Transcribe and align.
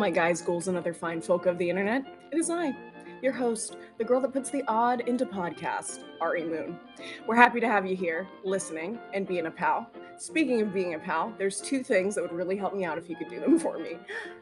my 0.00 0.10
guys, 0.10 0.40
ghouls, 0.40 0.66
and 0.66 0.78
other 0.78 0.94
fine 0.94 1.20
folk 1.20 1.44
of 1.44 1.58
the 1.58 1.68
internet. 1.68 2.02
It 2.32 2.38
is 2.38 2.48
I, 2.48 2.74
your 3.20 3.32
host, 3.32 3.76
the 3.98 4.04
girl 4.04 4.18
that 4.22 4.32
puts 4.32 4.48
the 4.48 4.64
odd 4.66 5.02
into 5.02 5.26
podcast, 5.26 6.04
Ari 6.22 6.44
Moon. 6.44 6.78
We're 7.26 7.36
happy 7.36 7.60
to 7.60 7.68
have 7.68 7.86
you 7.86 7.94
here, 7.94 8.26
listening 8.42 8.98
and 9.12 9.28
being 9.28 9.44
a 9.44 9.50
pal. 9.50 9.90
Speaking 10.16 10.62
of 10.62 10.72
being 10.72 10.94
a 10.94 10.98
pal, 10.98 11.34
there's 11.36 11.60
two 11.60 11.82
things 11.82 12.14
that 12.14 12.22
would 12.22 12.32
really 12.32 12.56
help 12.56 12.74
me 12.74 12.86
out 12.86 12.96
if 12.96 13.10
you 13.10 13.16
could 13.16 13.28
do 13.28 13.40
them 13.40 13.58
for 13.60 13.78
me. 13.78 13.98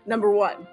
Number 0.06 0.30
one, 0.30 0.64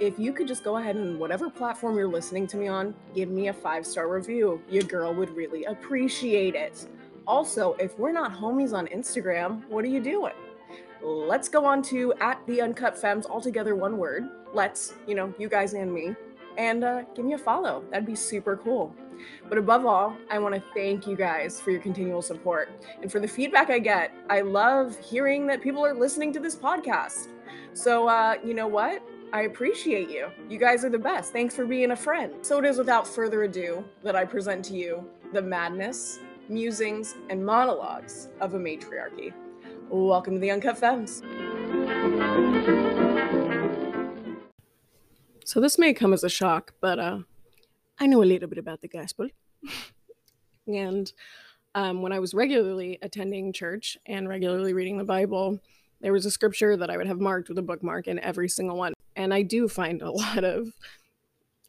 if 0.00 0.18
you 0.18 0.32
could 0.32 0.48
just 0.48 0.64
go 0.64 0.78
ahead 0.78 0.96
and 0.96 1.16
whatever 1.20 1.48
platform 1.48 1.96
you're 1.96 2.08
listening 2.08 2.48
to 2.48 2.56
me 2.56 2.66
on, 2.66 2.92
give 3.14 3.28
me 3.28 3.48
a 3.48 3.52
five 3.52 3.86
star 3.86 4.08
review. 4.08 4.60
Your 4.68 4.82
girl 4.82 5.14
would 5.14 5.30
really 5.30 5.64
appreciate 5.66 6.56
it. 6.56 6.88
Also, 7.24 7.74
if 7.74 7.96
we're 8.00 8.10
not 8.10 8.32
homies 8.32 8.72
on 8.72 8.88
Instagram, 8.88 9.64
what 9.68 9.84
are 9.84 9.88
you 9.88 10.00
doing? 10.00 10.34
Let's 11.04 11.50
go 11.50 11.66
on 11.66 11.82
to 11.82 12.14
at 12.22 12.40
the 12.46 12.62
Uncut 12.62 12.96
Femmes, 12.96 13.26
altogether 13.26 13.74
one 13.74 13.98
word. 13.98 14.24
Let's, 14.54 14.94
you 15.06 15.14
know, 15.14 15.34
you 15.38 15.50
guys 15.50 15.74
and 15.74 15.92
me, 15.92 16.16
and 16.56 16.82
uh, 16.82 17.02
give 17.14 17.26
me 17.26 17.34
a 17.34 17.38
follow. 17.38 17.84
That'd 17.90 18.06
be 18.06 18.14
super 18.14 18.56
cool. 18.56 18.96
But 19.50 19.58
above 19.58 19.84
all, 19.84 20.16
I 20.30 20.38
want 20.38 20.54
to 20.54 20.62
thank 20.72 21.06
you 21.06 21.14
guys 21.14 21.60
for 21.60 21.72
your 21.72 21.82
continual 21.82 22.22
support 22.22 22.70
and 23.02 23.12
for 23.12 23.20
the 23.20 23.28
feedback 23.28 23.68
I 23.68 23.80
get. 23.80 24.14
I 24.30 24.40
love 24.40 24.98
hearing 24.98 25.46
that 25.48 25.60
people 25.60 25.84
are 25.84 25.92
listening 25.92 26.32
to 26.32 26.40
this 26.40 26.56
podcast. 26.56 27.28
So, 27.74 28.08
uh, 28.08 28.36
you 28.42 28.54
know 28.54 28.66
what? 28.66 29.02
I 29.30 29.42
appreciate 29.42 30.08
you. 30.08 30.28
You 30.48 30.58
guys 30.58 30.86
are 30.86 30.90
the 30.90 30.98
best. 30.98 31.34
Thanks 31.34 31.54
for 31.54 31.66
being 31.66 31.90
a 31.90 31.96
friend. 31.96 32.32
So 32.40 32.58
it 32.60 32.64
is 32.64 32.78
without 32.78 33.06
further 33.06 33.42
ado 33.42 33.84
that 34.04 34.16
I 34.16 34.24
present 34.24 34.64
to 34.66 34.74
you 34.74 35.06
the 35.34 35.42
madness, 35.42 36.18
musings, 36.48 37.14
and 37.28 37.44
monologues 37.44 38.28
of 38.40 38.54
a 38.54 38.58
matriarchy. 38.58 39.34
Welcome 39.94 40.34
to 40.34 40.40
the 40.40 40.50
Uncut 40.50 40.76
Femmes. 40.76 41.22
So 45.44 45.60
this 45.60 45.78
may 45.78 45.94
come 45.94 46.12
as 46.12 46.24
a 46.24 46.28
shock, 46.28 46.74
but 46.80 46.98
uh, 46.98 47.18
I 48.00 48.06
know 48.06 48.20
a 48.20 48.24
little 48.24 48.48
bit 48.48 48.58
about 48.58 48.80
the 48.80 48.88
gospel. 48.88 49.28
and 50.66 51.12
um, 51.76 52.02
when 52.02 52.10
I 52.10 52.18
was 52.18 52.34
regularly 52.34 52.98
attending 53.02 53.52
church 53.52 53.96
and 54.04 54.28
regularly 54.28 54.72
reading 54.72 54.98
the 54.98 55.04
Bible, 55.04 55.60
there 56.00 56.12
was 56.12 56.26
a 56.26 56.30
scripture 56.32 56.76
that 56.76 56.90
I 56.90 56.96
would 56.96 57.06
have 57.06 57.20
marked 57.20 57.48
with 57.48 57.58
a 57.58 57.62
bookmark 57.62 58.08
in 58.08 58.18
every 58.18 58.48
single 58.48 58.76
one 58.76 58.94
and 59.14 59.32
I 59.32 59.42
do 59.42 59.68
find 59.68 60.02
a 60.02 60.10
lot 60.10 60.42
of 60.42 60.72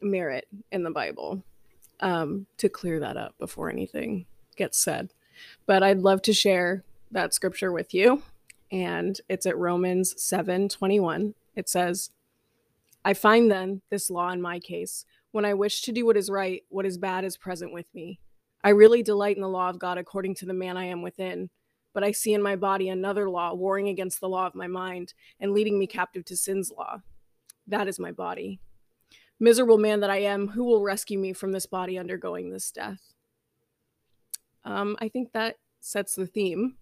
merit 0.02 0.48
in 0.72 0.82
the 0.82 0.90
Bible 0.90 1.44
um, 2.00 2.48
to 2.58 2.68
clear 2.68 2.98
that 2.98 3.16
up 3.16 3.38
before 3.38 3.70
anything 3.70 4.26
gets 4.56 4.82
said. 4.82 5.12
But 5.64 5.84
I'd 5.84 6.00
love 6.00 6.22
to 6.22 6.32
share 6.32 6.82
that 7.16 7.34
scripture 7.34 7.72
with 7.72 7.92
you, 7.92 8.22
and 8.70 9.20
it's 9.28 9.46
at 9.46 9.58
Romans 9.58 10.14
seven 10.22 10.68
twenty 10.68 11.00
one. 11.00 11.34
It 11.54 11.68
says, 11.68 12.10
"I 13.04 13.14
find 13.14 13.50
then 13.50 13.82
this 13.90 14.08
law 14.10 14.30
in 14.30 14.40
my 14.40 14.60
case." 14.60 15.04
When 15.32 15.44
I 15.44 15.52
wish 15.52 15.82
to 15.82 15.92
do 15.92 16.06
what 16.06 16.16
is 16.16 16.30
right, 16.30 16.62
what 16.70 16.86
is 16.86 16.96
bad 16.96 17.24
is 17.24 17.36
present 17.36 17.72
with 17.72 17.86
me. 17.92 18.20
I 18.64 18.70
really 18.70 19.02
delight 19.02 19.36
in 19.36 19.42
the 19.42 19.48
law 19.48 19.68
of 19.68 19.78
God 19.78 19.98
according 19.98 20.34
to 20.36 20.46
the 20.46 20.54
man 20.54 20.76
I 20.78 20.86
am 20.86 21.02
within 21.02 21.50
but 21.96 22.04
I 22.04 22.12
see 22.12 22.34
in 22.34 22.42
my 22.42 22.56
body 22.56 22.90
another 22.90 23.30
law 23.30 23.54
warring 23.54 23.88
against 23.88 24.20
the 24.20 24.28
law 24.28 24.46
of 24.46 24.54
my 24.54 24.66
mind 24.66 25.14
and 25.40 25.52
leading 25.52 25.78
me 25.78 25.86
captive 25.86 26.26
to 26.26 26.36
sin's 26.36 26.70
law. 26.70 27.00
That 27.66 27.88
is 27.88 27.98
my 27.98 28.12
body. 28.12 28.60
Miserable 29.40 29.78
man 29.78 30.00
that 30.00 30.10
I 30.10 30.18
am, 30.18 30.48
who 30.48 30.64
will 30.64 30.82
rescue 30.82 31.18
me 31.18 31.32
from 31.32 31.52
this 31.52 31.64
body 31.64 31.98
undergoing 31.98 32.50
this 32.50 32.70
death? 32.70 33.00
Um, 34.62 34.98
I 35.00 35.08
think 35.08 35.32
that 35.32 35.56
sets 35.80 36.14
the 36.16 36.26
theme 36.26 36.76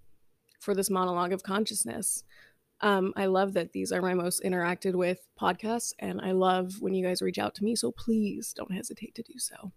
for 0.65 0.75
this 0.75 0.91
monologue 0.91 1.33
of 1.33 1.43
consciousness. 1.43 2.25
Um, 2.81 3.12
I 3.17 3.27
love 3.27 3.55
that 3.55 3.73
these 3.73 3.93
are 3.93 4.03
my 4.03 4.15
most 4.15 4.43
interacted 4.43 4.95
with 4.95 5.27
podcasts, 5.41 5.93
and 5.99 6.21
I 6.21 6.33
love 6.33 6.81
when 6.81 6.94
you 6.94 7.05
guys 7.05 7.22
reach 7.22 7.38
out 7.38 7.55
to 7.56 7.65
me. 7.65 7.77
So 7.77 7.93
please 7.93 8.53
don't 8.53 8.72
hesitate 8.72 9.15
to 9.15 9.22
do 9.22 9.38
so. 9.38 9.72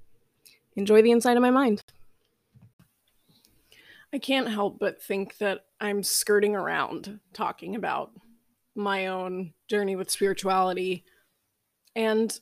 Enjoy 0.76 1.02
the 1.02 1.12
inside 1.12 1.38
of 1.38 1.42
my 1.42 1.52
mind. 1.52 1.84
I 4.14 4.20
can't 4.20 4.50
help 4.50 4.80
but 4.80 5.02
think 5.02 5.38
that 5.38 5.66
I'm 5.82 6.02
skirting 6.02 6.56
around 6.56 7.20
talking 7.34 7.76
about 7.76 8.12
my 8.76 9.08
own 9.08 9.54
journey 9.68 9.96
with 9.96 10.10
spirituality. 10.10 11.04
And 11.96 12.40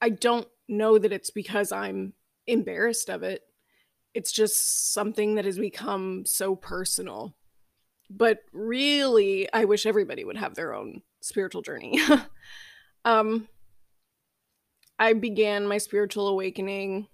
I 0.00 0.10
don't 0.10 0.48
know 0.68 0.98
that 0.98 1.12
it's 1.12 1.30
because 1.30 1.72
I'm 1.72 2.14
embarrassed 2.46 3.08
of 3.10 3.22
it. 3.22 3.42
It's 4.14 4.32
just 4.32 4.92
something 4.92 5.34
that 5.34 5.44
has 5.44 5.58
become 5.58 6.24
so 6.24 6.54
personal. 6.54 7.34
But 8.10 8.38
really, 8.52 9.48
I 9.52 9.64
wish 9.64 9.86
everybody 9.86 10.24
would 10.24 10.36
have 10.36 10.54
their 10.54 10.74
own 10.74 11.02
spiritual 11.20 11.62
journey. 11.62 12.00
um, 13.04 13.48
I 14.98 15.14
began 15.14 15.66
my 15.66 15.78
spiritual 15.78 16.28
awakening 16.28 17.08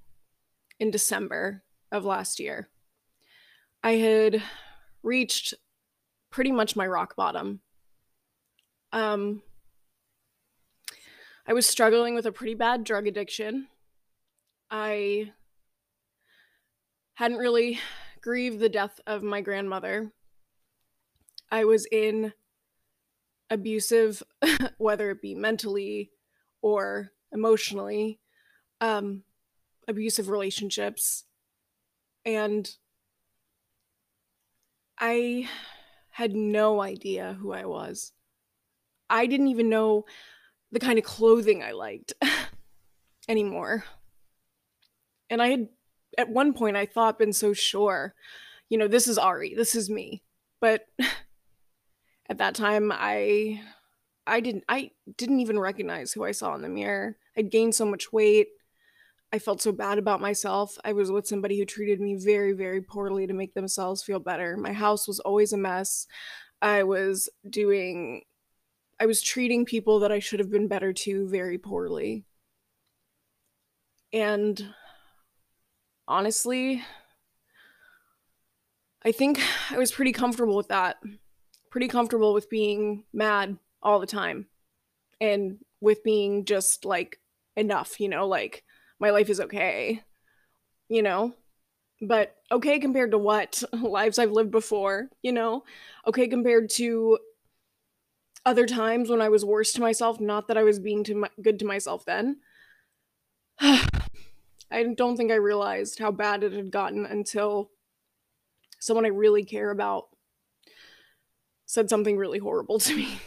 in 0.78 0.90
December 0.90 1.62
of 1.92 2.04
last 2.04 2.40
year. 2.40 2.68
I 3.82 3.92
had 3.92 4.42
reached 5.02 5.54
pretty 6.30 6.52
much 6.52 6.76
my 6.76 6.86
rock 6.86 7.16
bottom 7.16 7.60
um, 8.92 9.42
I 11.46 11.52
was 11.52 11.66
struggling 11.66 12.14
with 12.14 12.26
a 12.26 12.32
pretty 12.32 12.54
bad 12.54 12.84
drug 12.84 13.06
addiction. 13.06 13.68
I 14.70 15.32
hadn't 17.14 17.38
really 17.38 17.78
grieved 18.20 18.60
the 18.60 18.68
death 18.68 19.00
of 19.06 19.22
my 19.22 19.40
grandmother. 19.40 20.12
I 21.50 21.64
was 21.64 21.86
in 21.90 22.32
abusive, 23.50 24.22
whether 24.78 25.10
it 25.10 25.22
be 25.22 25.34
mentally 25.34 26.10
or 26.62 27.12
emotionally, 27.32 28.20
um, 28.80 29.22
abusive 29.88 30.28
relationships. 30.28 31.24
And 32.24 32.70
I 34.98 35.48
had 36.10 36.34
no 36.34 36.80
idea 36.80 37.36
who 37.40 37.52
I 37.52 37.64
was. 37.64 38.12
I 39.08 39.26
didn't 39.26 39.48
even 39.48 39.68
know 39.68 40.04
the 40.70 40.80
kind 40.80 40.98
of 40.98 41.04
clothing 41.04 41.62
I 41.62 41.72
liked 41.72 42.12
anymore. 43.28 43.84
And 45.28 45.40
I 45.42 45.48
had, 45.48 45.68
at 46.18 46.28
one 46.28 46.52
point, 46.52 46.76
I 46.76 46.86
thought 46.86 47.18
been 47.18 47.32
so 47.32 47.52
sure, 47.52 48.14
you 48.68 48.78
know, 48.78 48.88
this 48.88 49.08
is 49.08 49.18
Ari, 49.18 49.54
this 49.54 49.74
is 49.74 49.88
me. 49.90 50.22
But 50.60 50.86
at 52.30 52.38
that 52.38 52.54
time, 52.54 52.92
I, 52.94 53.60
I 54.24 54.40
didn't, 54.40 54.64
I 54.68 54.92
didn't 55.18 55.40
even 55.40 55.58
recognize 55.58 56.12
who 56.12 56.24
I 56.24 56.30
saw 56.30 56.54
in 56.54 56.62
the 56.62 56.68
mirror. 56.68 57.16
I'd 57.36 57.50
gained 57.50 57.74
so 57.74 57.84
much 57.84 58.12
weight. 58.12 58.46
I 59.32 59.40
felt 59.40 59.60
so 59.60 59.72
bad 59.72 59.98
about 59.98 60.20
myself. 60.20 60.78
I 60.84 60.92
was 60.92 61.10
with 61.10 61.26
somebody 61.26 61.58
who 61.58 61.64
treated 61.64 62.00
me 62.00 62.14
very, 62.14 62.52
very 62.52 62.80
poorly 62.80 63.26
to 63.26 63.34
make 63.34 63.54
themselves 63.54 64.04
feel 64.04 64.20
better. 64.20 64.56
My 64.56 64.72
house 64.72 65.08
was 65.08 65.18
always 65.20 65.52
a 65.52 65.56
mess. 65.56 66.06
I 66.62 66.84
was 66.84 67.28
doing 67.48 68.22
I 69.00 69.06
was 69.06 69.22
treating 69.22 69.64
people 69.64 70.00
that 70.00 70.12
I 70.12 70.18
should 70.18 70.40
have 70.40 70.50
been 70.50 70.68
better 70.68 70.92
to 70.92 71.26
very 71.26 71.56
poorly. 71.56 72.26
And 74.12 74.74
honestly, 76.06 76.84
I 79.02 79.12
think 79.12 79.40
I 79.70 79.78
was 79.78 79.90
pretty 79.90 80.12
comfortable 80.12 80.54
with 80.54 80.68
that. 80.68 80.98
Pretty 81.70 81.88
comfortable 81.88 82.34
with 82.34 82.50
being 82.50 83.04
mad 83.12 83.58
all 83.82 84.00
the 84.00 84.06
time 84.06 84.46
and 85.20 85.58
with 85.80 86.02
being 86.02 86.44
just 86.44 86.84
like 86.84 87.20
enough, 87.56 88.00
you 88.00 88.08
know, 88.08 88.26
like 88.26 88.64
my 88.98 89.10
life 89.10 89.30
is 89.30 89.40
okay, 89.40 90.02
you 90.88 91.02
know? 91.02 91.34
But 92.02 92.34
okay 92.50 92.78
compared 92.78 93.10
to 93.12 93.18
what? 93.18 93.62
Lives 93.72 94.18
I've 94.18 94.32
lived 94.32 94.50
before, 94.50 95.10
you 95.22 95.32
know? 95.32 95.64
Okay 96.06 96.28
compared 96.28 96.70
to 96.70 97.18
other 98.44 98.66
times 98.66 99.10
when 99.10 99.20
I 99.20 99.28
was 99.28 99.44
worse 99.44 99.72
to 99.74 99.80
myself, 99.80 100.20
not 100.20 100.48
that 100.48 100.56
I 100.56 100.62
was 100.62 100.78
being 100.78 101.04
too 101.04 101.26
good 101.42 101.58
to 101.58 101.66
myself 101.66 102.04
then. 102.04 102.38
I 103.60 104.84
don't 104.96 105.16
think 105.16 105.30
I 105.30 105.36
realized 105.36 105.98
how 105.98 106.10
bad 106.10 106.42
it 106.42 106.52
had 106.52 106.70
gotten 106.70 107.04
until 107.04 107.70
someone 108.78 109.04
I 109.04 109.08
really 109.08 109.44
care 109.44 109.70
about 109.70 110.08
said 111.70 111.88
something 111.88 112.16
really 112.16 112.40
horrible 112.40 112.80
to 112.80 112.96
me. 112.96 113.20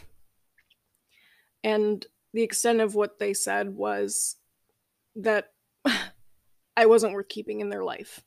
And 1.63 2.05
the 2.33 2.43
extent 2.43 2.81
of 2.81 2.93
what 2.93 3.17
they 3.17 3.33
said 3.33 3.69
was 3.69 4.35
that 5.15 5.53
I 6.75 6.85
wasn't 6.85 7.13
worth 7.13 7.29
keeping 7.29 7.61
in 7.61 7.69
their 7.69 7.85
life. 7.85 8.19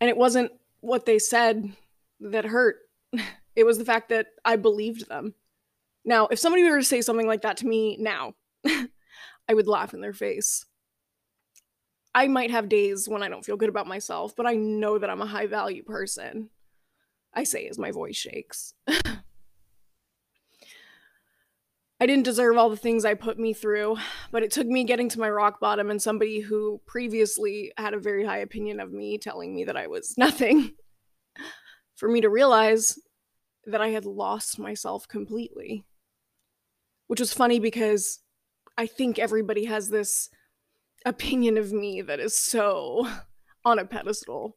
And 0.00 0.08
it 0.08 0.16
wasn't 0.16 0.52
what 0.82 1.04
they 1.04 1.18
said 1.18 1.72
that 2.20 2.44
hurt. 2.44 2.76
It 3.56 3.62
was 3.62 3.78
the 3.78 3.84
fact 3.84 4.08
that 4.08 4.26
I 4.44 4.56
believed 4.56 5.08
them. 5.08 5.32
Now, 6.04 6.26
if 6.26 6.40
somebody 6.40 6.64
were 6.64 6.78
to 6.78 6.84
say 6.84 7.02
something 7.02 7.28
like 7.28 7.42
that 7.42 7.58
to 7.58 7.66
me 7.68 7.96
now, 8.00 8.34
I 8.66 9.54
would 9.54 9.68
laugh 9.68 9.94
in 9.94 10.00
their 10.00 10.12
face. 10.12 10.66
I 12.12 12.26
might 12.26 12.50
have 12.50 12.68
days 12.68 13.08
when 13.08 13.22
I 13.22 13.28
don't 13.28 13.44
feel 13.44 13.56
good 13.56 13.68
about 13.68 13.86
myself, 13.86 14.34
but 14.34 14.44
I 14.44 14.54
know 14.54 14.98
that 14.98 15.08
I'm 15.08 15.22
a 15.22 15.26
high 15.26 15.46
value 15.46 15.84
person. 15.84 16.50
I 17.34 17.44
say 17.44 17.66
as 17.66 17.78
my 17.78 17.90
voice 17.90 18.16
shakes. 18.16 18.74
I 22.00 22.06
didn't 22.06 22.24
deserve 22.24 22.58
all 22.58 22.70
the 22.70 22.76
things 22.76 23.04
I 23.04 23.14
put 23.14 23.38
me 23.38 23.52
through, 23.52 23.96
but 24.30 24.42
it 24.42 24.50
took 24.50 24.66
me 24.66 24.84
getting 24.84 25.08
to 25.10 25.20
my 25.20 25.30
rock 25.30 25.60
bottom 25.60 25.90
and 25.90 26.02
somebody 26.02 26.40
who 26.40 26.80
previously 26.86 27.72
had 27.78 27.94
a 27.94 27.98
very 27.98 28.24
high 28.24 28.38
opinion 28.38 28.80
of 28.80 28.92
me 28.92 29.16
telling 29.16 29.54
me 29.54 29.64
that 29.64 29.76
I 29.76 29.86
was 29.86 30.14
nothing 30.18 30.74
for 31.94 32.08
me 32.08 32.20
to 32.20 32.28
realize 32.28 32.98
that 33.66 33.80
I 33.80 33.88
had 33.88 34.04
lost 34.04 34.58
myself 34.58 35.08
completely. 35.08 35.84
Which 37.06 37.20
was 37.20 37.32
funny 37.32 37.60
because 37.60 38.20
I 38.76 38.86
think 38.86 39.18
everybody 39.18 39.66
has 39.66 39.88
this 39.88 40.30
opinion 41.06 41.56
of 41.58 41.72
me 41.72 42.02
that 42.02 42.20
is 42.20 42.36
so 42.36 43.08
on 43.64 43.78
a 43.78 43.84
pedestal. 43.84 44.56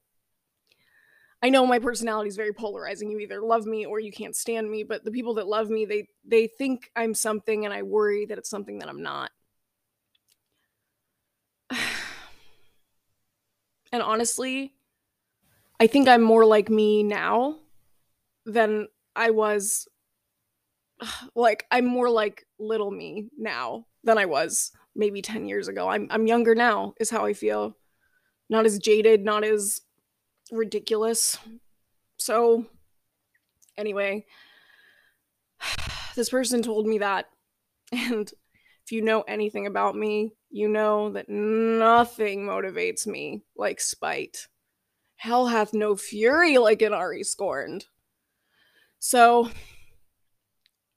I 1.48 1.50
know 1.50 1.66
my 1.66 1.80
personality 1.80 2.28
is 2.28 2.36
very 2.36 2.52
polarizing. 2.52 3.10
You 3.10 3.20
either 3.20 3.42
love 3.42 3.66
me 3.66 3.86
or 3.86 4.02
you 4.02 4.12
can't 4.12 4.36
stand 4.36 4.70
me, 4.70 4.84
but 4.84 5.06
the 5.06 5.12
people 5.12 5.36
that 5.36 5.48
love 5.48 5.70
me, 5.70 5.86
they 5.86 6.10
they 6.26 6.46
think 6.46 6.92
I'm 6.94 7.14
something 7.14 7.64
and 7.64 7.74
I 7.74 7.84
worry 7.84 8.26
that 8.26 8.38
it's 8.38 8.50
something 8.50 8.80
that 8.80 8.90
I'm 8.90 9.02
not. 9.02 9.32
and 13.94 14.04
honestly, 14.04 14.74
I 15.80 15.88
think 15.88 16.10
I'm 16.10 16.22
more 16.22 16.44
like 16.44 16.70
me 16.70 17.02
now 17.02 17.60
than 18.46 18.90
I 19.16 19.30
was 19.30 19.88
like 21.34 21.66
I'm 21.72 21.86
more 21.86 22.10
like 22.10 22.46
little 22.60 22.92
me 22.92 23.30
now 23.38 23.86
than 24.04 24.18
I 24.18 24.26
was 24.26 24.74
maybe 24.98 25.22
10 25.22 25.48
years 25.48 25.70
ago. 25.70 25.88
I'm 25.88 26.08
I'm 26.10 26.28
younger 26.28 26.56
now 26.56 26.94
is 27.00 27.10
how 27.10 27.26
I 27.26 27.32
feel. 27.32 27.78
Not 28.50 28.66
as 28.66 28.80
jaded, 28.80 29.24
not 29.24 29.46
as 29.46 29.80
ridiculous. 30.52 31.38
So, 32.18 32.66
anyway, 33.78 34.26
this 36.16 36.30
person 36.30 36.62
told 36.62 36.88
me 36.88 37.00
that. 37.00 37.30
And 37.94 38.30
if 38.84 38.92
you 38.92 39.02
know 39.02 39.22
anything 39.22 39.66
about 39.66 39.96
me, 39.96 40.34
you 40.50 40.68
know 40.68 41.10
that 41.12 41.30
nothing 41.30 42.42
motivates 42.42 43.08
me 43.08 43.44
like 43.56 43.80
spite. 43.80 44.48
Hell 45.16 45.48
hath 45.48 45.74
no 45.74 45.96
fury 45.96 46.58
like 46.58 46.82
an 46.82 46.92
Ari 46.92 47.24
scorned. 47.24 47.86
So, 49.00 49.50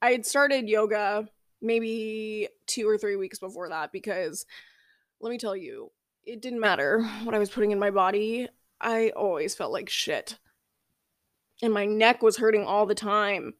I 0.01 0.11
had 0.11 0.25
started 0.25 0.67
yoga 0.67 1.29
maybe 1.61 2.49
two 2.65 2.89
or 2.89 2.97
three 2.97 3.15
weeks 3.15 3.39
before 3.39 3.69
that 3.69 3.91
because 3.91 4.45
let 5.19 5.29
me 5.29 5.37
tell 5.37 5.55
you, 5.55 5.91
it 6.23 6.41
didn't 6.41 6.59
matter 6.59 7.03
what 7.23 7.35
I 7.35 7.39
was 7.39 7.49
putting 7.49 7.71
in 7.71 7.79
my 7.79 7.91
body. 7.91 8.47
I 8.81 9.11
always 9.11 9.55
felt 9.55 9.71
like 9.71 9.89
shit. 9.89 10.37
And 11.61 11.73
my 11.73 11.85
neck 11.85 12.23
was 12.23 12.37
hurting 12.37 12.65
all 12.65 12.85
the 12.85 12.95
time. 12.95 13.53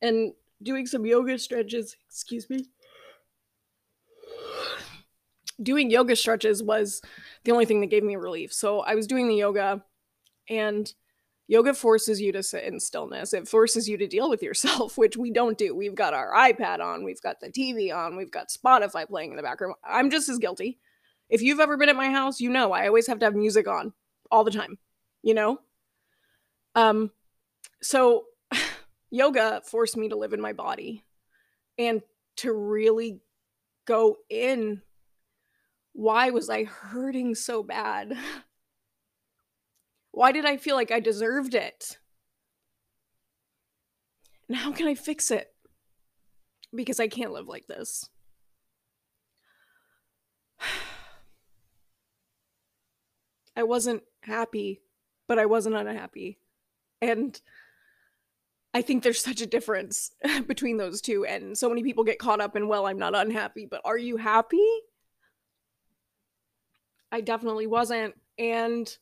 And 0.00 0.32
doing 0.62 0.86
some 0.86 1.04
yoga 1.04 1.38
stretches, 1.38 1.96
excuse 2.08 2.48
me. 2.48 2.66
Doing 5.62 5.90
yoga 5.90 6.16
stretches 6.16 6.62
was 6.62 7.00
the 7.44 7.52
only 7.52 7.66
thing 7.66 7.80
that 7.80 7.90
gave 7.90 8.02
me 8.02 8.16
relief. 8.16 8.52
So 8.52 8.80
I 8.80 8.94
was 8.94 9.06
doing 9.06 9.28
the 9.28 9.36
yoga, 9.36 9.84
and 10.48 10.92
yoga 11.46 11.74
forces 11.74 12.20
you 12.20 12.32
to 12.32 12.42
sit 12.42 12.64
in 12.64 12.80
stillness. 12.80 13.32
It 13.32 13.46
forces 13.46 13.88
you 13.88 13.96
to 13.98 14.06
deal 14.06 14.28
with 14.28 14.42
yourself, 14.42 14.98
which 14.98 15.16
we 15.16 15.30
don't 15.30 15.58
do. 15.58 15.74
We've 15.74 15.94
got 15.94 16.14
our 16.14 16.32
iPad 16.32 16.80
on, 16.80 17.04
we've 17.04 17.22
got 17.22 17.40
the 17.40 17.50
TV 17.50 17.94
on, 17.94 18.16
we've 18.16 18.30
got 18.30 18.48
Spotify 18.48 19.06
playing 19.06 19.30
in 19.30 19.36
the 19.36 19.42
background. 19.42 19.74
I'm 19.84 20.10
just 20.10 20.28
as 20.28 20.38
guilty. 20.38 20.78
If 21.28 21.40
you've 21.40 21.60
ever 21.60 21.76
been 21.76 21.88
at 21.88 21.96
my 21.96 22.10
house, 22.10 22.40
you 22.40 22.50
know 22.50 22.72
I 22.72 22.86
always 22.86 23.06
have 23.06 23.18
to 23.20 23.26
have 23.26 23.34
music 23.34 23.68
on 23.68 23.92
all 24.34 24.42
the 24.42 24.50
time, 24.50 24.78
you 25.22 25.32
know? 25.32 25.60
Um 26.74 27.12
so 27.80 28.24
yoga 29.10 29.62
forced 29.64 29.96
me 29.96 30.08
to 30.08 30.16
live 30.16 30.32
in 30.32 30.40
my 30.40 30.52
body 30.52 31.04
and 31.78 32.02
to 32.36 32.52
really 32.52 33.20
go 33.86 34.16
in 34.28 34.82
why 35.92 36.30
was 36.30 36.50
I 36.50 36.64
hurting 36.64 37.36
so 37.36 37.62
bad? 37.62 38.18
Why 40.10 40.30
did 40.30 40.44
I 40.44 40.58
feel 40.58 40.76
like 40.76 40.92
I 40.92 41.00
deserved 41.00 41.56
it? 41.56 41.98
And 44.48 44.56
how 44.56 44.70
can 44.70 44.86
I 44.86 44.94
fix 44.94 45.32
it? 45.32 45.52
Because 46.72 47.00
I 47.00 47.08
can't 47.08 47.32
live 47.32 47.48
like 47.48 47.66
this. 47.66 48.08
I 53.56 53.62
wasn't 53.62 54.02
happy, 54.22 54.82
but 55.28 55.38
I 55.38 55.46
wasn't 55.46 55.76
unhappy. 55.76 56.38
And 57.00 57.40
I 58.72 58.82
think 58.82 59.02
there's 59.02 59.20
such 59.20 59.40
a 59.40 59.46
difference 59.46 60.10
between 60.46 60.76
those 60.76 61.00
two. 61.00 61.24
And 61.24 61.56
so 61.56 61.68
many 61.68 61.82
people 61.82 62.04
get 62.04 62.18
caught 62.18 62.40
up 62.40 62.56
in, 62.56 62.66
well, 62.66 62.86
I'm 62.86 62.98
not 62.98 63.14
unhappy, 63.14 63.66
but 63.66 63.80
are 63.84 63.98
you 63.98 64.16
happy? 64.16 64.66
I 67.12 67.20
definitely 67.20 67.68
wasn't. 67.68 68.14
And 68.38 68.96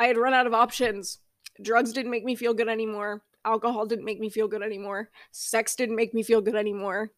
I 0.00 0.06
had 0.06 0.16
run 0.16 0.32
out 0.32 0.46
of 0.46 0.54
options. 0.54 1.18
Drugs 1.60 1.92
didn't 1.92 2.10
make 2.10 2.24
me 2.24 2.34
feel 2.34 2.54
good 2.54 2.68
anymore. 2.68 3.22
Alcohol 3.44 3.86
didn't 3.86 4.04
make 4.04 4.20
me 4.20 4.30
feel 4.30 4.48
good 4.48 4.62
anymore. 4.62 5.10
Sex 5.32 5.74
didn't 5.76 5.96
make 5.96 6.14
me 6.14 6.22
feel 6.22 6.40
good 6.40 6.56
anymore. 6.56 7.12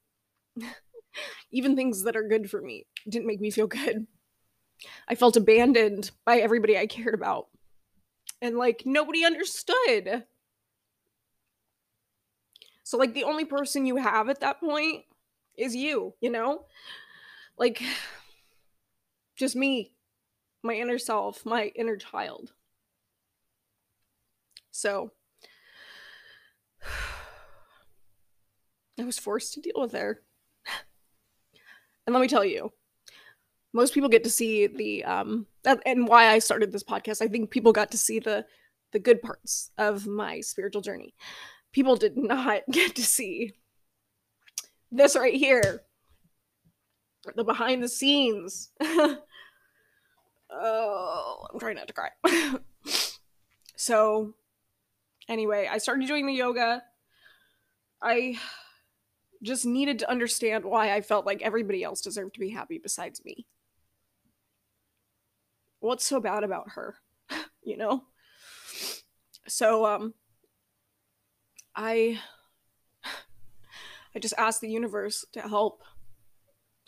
Even 1.53 1.77
things 1.77 2.03
that 2.05 2.17
are 2.17 2.27
good 2.27 2.51
for 2.51 2.61
me 2.61 2.87
didn't 3.09 3.27
make 3.27 3.41
me 3.41 3.51
feel 3.51 3.67
good. 3.67 4.07
I 5.09 5.15
felt 5.15 5.37
abandoned 5.37 6.11
by 6.25 6.39
everybody 6.39 6.77
I 6.79 6.87
cared 6.87 7.15
about. 7.15 7.49
And 8.43 8.57
like 8.57 8.83
nobody 8.87 9.25
understood. 9.25 10.25
So 12.85 12.97
like 12.97 13.15
the 13.15 13.25
only 13.25 13.45
person 13.45 13.87
you 13.87 13.97
have 13.97 14.29
at 14.29 14.41
that 14.41 14.61
point 14.61 15.05
is 15.57 15.77
you, 15.77 16.15
you 16.21 16.31
know? 16.31 16.65
Like 17.59 17.83
just 19.37 19.55
me, 19.57 19.93
my 20.63 20.75
inner 20.75 20.99
self, 20.99 21.45
my 21.45 21.73
inner 21.77 21.97
child. 21.97 22.53
So 24.71 25.13
I 28.99 29.05
was 29.05 29.19
forced 29.19 29.55
to 29.55 29.61
deal 29.61 29.75
with 29.77 29.93
her. 29.93 30.23
and 32.07 32.15
let 32.15 32.21
me 32.21 32.29
tell 32.29 32.45
you, 32.45 32.73
most 33.73 33.95
people 33.95 34.09
get 34.09 34.25
to 34.25 34.31
see 34.31 34.67
the 34.67 35.05
um 35.05 35.47
and 35.87 36.09
why 36.09 36.29
I 36.29 36.39
started 36.39 36.73
this 36.73 36.83
podcast. 36.83 37.23
I 37.23 37.29
think 37.29 37.51
people 37.51 37.73
got 37.73 37.91
to 37.93 37.99
see 37.99 38.19
the 38.19 38.45
the 38.93 38.99
good 38.99 39.23
parts 39.23 39.71
of 39.79 40.07
my 40.07 40.41
spiritual 40.41 40.83
journey. 40.83 41.15
People 41.73 41.97
did 41.97 42.17
not 42.17 42.63
get 42.71 42.97
to 42.97 43.03
see 43.03 43.53
this 44.91 45.17
right 45.17 45.35
here. 45.35 45.83
The 47.37 47.45
behind 47.45 47.83
the 47.83 47.89
scenes. 47.89 48.71
oh, 48.81 49.17
I'm 51.53 51.61
trying 51.61 51.77
not 51.77 51.87
to 51.89 51.93
cry. 51.93 52.09
so, 53.77 54.35
anyway, 55.29 55.69
I 55.71 55.77
started 55.79 56.09
doing 56.09 56.27
the 56.27 56.33
yoga. 56.33 56.83
I 58.03 58.39
just 59.43 59.67
needed 59.67 59.99
to 59.99 60.11
understand 60.11 60.65
why 60.65 60.95
I 60.95 61.03
felt 61.03 61.27
like 61.27 61.43
everybody 61.43 61.85
else 61.85 62.01
deserved 62.01 62.33
to 62.35 62.41
be 62.41 62.49
happy 62.49 62.79
besides 62.79 63.23
me 63.23 63.47
what's 65.81 66.05
so 66.05 66.21
bad 66.21 66.45
about 66.45 66.71
her? 66.71 66.97
you 67.63 67.77
know? 67.77 68.05
So 69.49 69.85
um 69.85 70.15
I 71.75 72.21
I 74.15 74.19
just 74.19 74.35
asked 74.39 74.61
the 74.61 74.71
universe 74.71 75.25
to 75.33 75.41
help 75.41 75.83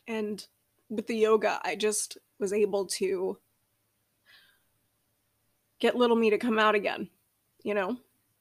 and 0.07 0.47
with 0.89 1.07
the 1.07 1.17
yoga 1.17 1.61
I 1.65 1.77
just 1.77 2.19
was 2.39 2.53
able 2.53 2.87
to 2.87 3.39
get 5.81 5.97
little 5.97 6.17
me 6.17 6.31
to 6.31 6.39
come 6.39 6.59
out 6.59 6.75
again, 6.75 7.09
you 7.65 7.75
know? 7.75 7.97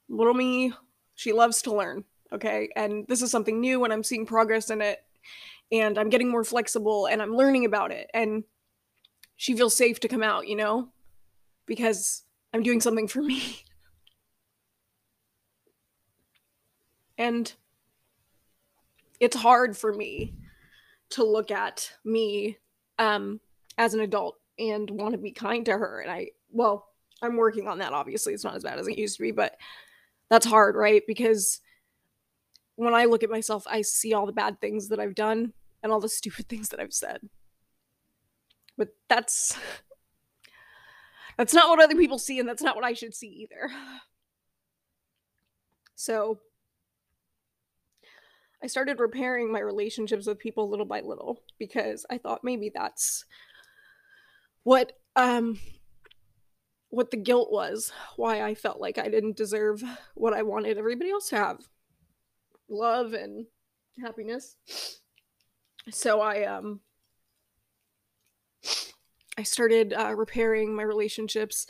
Little 0.08 0.34
me, 0.34 0.72
she 1.14 1.32
loves 1.32 1.62
to 1.62 1.74
learn, 1.74 2.04
okay? 2.32 2.68
And 2.76 3.04
this 3.08 3.20
is 3.20 3.30
something 3.30 3.60
new 3.60 3.82
and 3.82 3.92
I'm 3.92 4.04
seeing 4.04 4.26
progress 4.26 4.70
in 4.70 4.80
it 4.80 5.02
and 5.72 5.98
I'm 5.98 6.08
getting 6.08 6.30
more 6.30 6.44
flexible 6.44 7.06
and 7.06 7.20
I'm 7.20 7.34
learning 7.34 7.64
about 7.64 7.90
it 7.90 8.10
and 8.14 8.44
she 9.36 9.56
feels 9.56 9.76
safe 9.76 10.00
to 10.00 10.08
come 10.08 10.22
out, 10.22 10.48
you 10.48 10.56
know? 10.56 10.88
Because 11.66 12.22
I'm 12.52 12.62
doing 12.62 12.80
something 12.80 13.08
for 13.08 13.22
me. 13.22 13.42
and 17.18 17.52
it's 19.20 19.36
hard 19.36 19.76
for 19.76 19.92
me 19.92 20.34
to 21.10 21.24
look 21.24 21.50
at 21.50 21.92
me 22.04 22.58
um 22.98 23.38
as 23.78 23.94
an 23.94 24.00
adult 24.00 24.36
and 24.58 24.90
want 24.90 25.12
to 25.12 25.18
be 25.18 25.30
kind 25.30 25.66
to 25.66 25.72
her 25.72 26.00
and 26.00 26.10
I 26.10 26.30
well, 26.50 26.88
I'm 27.22 27.36
working 27.36 27.68
on 27.68 27.78
that 27.78 27.92
obviously. 27.92 28.34
It's 28.34 28.44
not 28.44 28.56
as 28.56 28.64
bad 28.64 28.78
as 28.78 28.88
it 28.88 28.98
used 28.98 29.16
to 29.16 29.22
be, 29.22 29.30
but 29.30 29.56
that's 30.28 30.46
hard, 30.46 30.74
right? 30.76 31.02
Because 31.06 31.60
when 32.76 32.94
I 32.94 33.04
look 33.04 33.22
at 33.22 33.30
myself, 33.30 33.64
I 33.68 33.82
see 33.82 34.12
all 34.12 34.26
the 34.26 34.32
bad 34.32 34.60
things 34.60 34.88
that 34.88 34.98
I've 34.98 35.14
done 35.14 35.52
and 35.82 35.92
all 35.92 36.00
the 36.00 36.08
stupid 36.20 36.48
things 36.48 36.70
that 36.70 36.80
I've 36.80 36.92
said 36.92 37.20
but 38.82 38.96
that's 39.08 39.56
that's 41.38 41.54
not 41.54 41.68
what 41.68 41.80
other 41.80 41.94
people 41.94 42.18
see 42.18 42.40
and 42.40 42.48
that's 42.48 42.64
not 42.64 42.74
what 42.74 42.84
I 42.84 42.94
should 42.94 43.14
see 43.14 43.28
either. 43.28 43.70
So 45.94 46.40
I 48.60 48.66
started 48.66 48.98
repairing 48.98 49.52
my 49.52 49.60
relationships 49.60 50.26
with 50.26 50.40
people 50.40 50.68
little 50.68 50.84
by 50.84 51.00
little 51.00 51.42
because 51.60 52.04
I 52.10 52.18
thought 52.18 52.42
maybe 52.42 52.72
that's 52.74 53.24
what 54.64 54.94
um 55.14 55.60
what 56.88 57.12
the 57.12 57.16
guilt 57.16 57.52
was, 57.52 57.92
why 58.16 58.42
I 58.42 58.56
felt 58.56 58.80
like 58.80 58.98
I 58.98 59.08
didn't 59.08 59.36
deserve 59.36 59.80
what 60.14 60.34
I 60.34 60.42
wanted 60.42 60.76
everybody 60.76 61.12
else 61.12 61.28
to 61.28 61.36
have. 61.36 61.58
Love 62.68 63.12
and 63.12 63.46
happiness. 64.04 64.56
So 65.92 66.20
I 66.20 66.46
um 66.46 66.80
I 69.38 69.44
started 69.44 69.94
uh, 69.94 70.14
repairing 70.14 70.74
my 70.74 70.82
relationships 70.82 71.66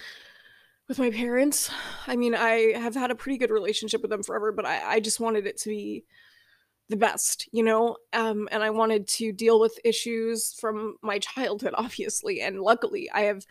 with 0.88 0.99
my 0.99 1.11
parents. 1.11 1.71
I 2.07 2.16
mean, 2.16 2.35
I 2.35 2.73
have 2.76 2.95
had 2.95 3.11
a 3.11 3.14
pretty 3.14 3.38
good 3.38 3.50
relationship 3.50 4.02
with 4.02 4.11
them 4.11 4.23
forever, 4.23 4.52
but 4.52 4.66
I, 4.66 4.95
I 4.95 5.00
just 5.00 5.21
wanted 5.21 5.47
it 5.47 5.59
to 5.59 5.69
be 5.69 6.04
the 6.88 6.97
best, 6.97 7.49
you 7.52 7.62
know? 7.62 7.97
Um, 8.12 8.49
and 8.50 8.62
I 8.62 8.71
wanted 8.71 9.07
to 9.09 9.33
deal 9.33 9.61
with 9.61 9.78
issues 9.85 10.54
from 10.61 10.97
my 11.02 11.19
childhood, 11.19 11.75
obviously. 11.78 12.40
And 12.40 12.61
luckily, 12.61 13.11
I 13.11 13.23
have 13.23 13.47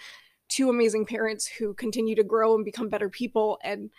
two 0.50 0.70
amazing 0.70 1.06
parents 1.06 1.48
who 1.48 1.74
continue 1.74 2.16
to 2.16 2.24
grow 2.24 2.56
and 2.56 2.66
become 2.66 2.90
better 2.90 3.10
people 3.10 3.58
and 3.64 3.90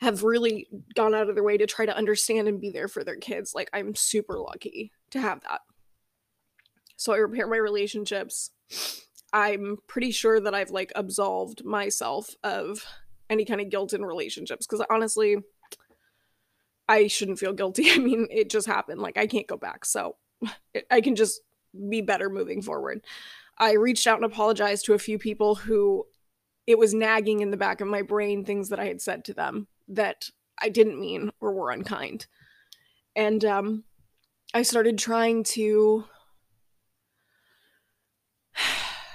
have 0.00 0.24
really 0.24 0.68
gone 0.94 1.14
out 1.14 1.28
of 1.28 1.34
their 1.34 1.44
way 1.44 1.56
to 1.56 1.66
try 1.66 1.86
to 1.86 1.96
understand 1.96 2.48
and 2.48 2.60
be 2.60 2.70
there 2.70 2.88
for 2.88 3.04
their 3.04 3.16
kids. 3.16 3.54
Like, 3.54 3.70
I'm 3.72 3.94
super 3.94 4.38
lucky 4.38 4.92
to 5.10 5.20
have 5.20 5.40
that. 5.42 5.60
So 6.96 7.12
I 7.12 7.18
repair 7.18 7.46
my 7.46 7.56
relationships. 7.56 8.50
I'm 9.32 9.78
pretty 9.86 10.10
sure 10.10 10.40
that 10.40 10.54
I've 10.54 10.70
like 10.70 10.92
absolved 10.94 11.64
myself 11.64 12.34
of 12.42 12.84
any 13.30 13.44
kind 13.44 13.60
of 13.60 13.70
guilt 13.70 13.92
in 13.92 14.04
relationships 14.04 14.66
because 14.66 14.84
honestly, 14.90 15.38
I 16.88 17.06
shouldn't 17.06 17.38
feel 17.38 17.52
guilty. 17.52 17.90
I 17.92 17.98
mean, 17.98 18.26
it 18.30 18.50
just 18.50 18.66
happened. 18.66 19.00
Like, 19.00 19.18
I 19.18 19.26
can't 19.26 19.46
go 19.46 19.56
back. 19.56 19.84
So 19.84 20.16
I 20.90 21.00
can 21.00 21.14
just 21.14 21.42
be 21.88 22.00
better 22.00 22.30
moving 22.30 22.62
forward. 22.62 23.04
I 23.58 23.72
reached 23.72 24.06
out 24.06 24.16
and 24.16 24.24
apologized 24.24 24.86
to 24.86 24.94
a 24.94 24.98
few 24.98 25.18
people 25.18 25.54
who 25.54 26.06
it 26.66 26.78
was 26.78 26.94
nagging 26.94 27.40
in 27.40 27.50
the 27.50 27.56
back 27.56 27.80
of 27.80 27.88
my 27.88 28.02
brain 28.02 28.44
things 28.44 28.68
that 28.68 28.78
I 28.78 28.86
had 28.86 29.00
said 29.00 29.24
to 29.24 29.34
them 29.34 29.66
that 29.88 30.30
I 30.60 30.68
didn't 30.68 31.00
mean 31.00 31.30
or 31.40 31.52
were 31.52 31.70
unkind. 31.70 32.26
And 33.16 33.44
um, 33.44 33.84
I 34.54 34.62
started 34.62 34.98
trying 34.98 35.44
to 35.44 36.04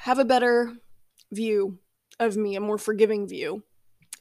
have 0.03 0.19
a 0.19 0.25
better 0.25 0.69
view 1.31 1.79
of 2.19 2.35
me, 2.35 2.57
a 2.57 2.59
more 2.59 2.77
forgiving 2.77 3.25
view. 3.25 3.63